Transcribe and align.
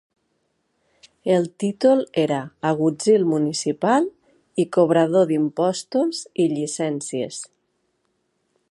El 1.33 1.43
títol 1.63 2.01
era 2.21 2.39
agutzil 2.71 3.27
municipal 3.35 4.09
i 4.65 4.67
cobrador 4.79 5.29
d'impostos 5.35 6.25
i 6.47 6.53
llicències. 6.57 7.43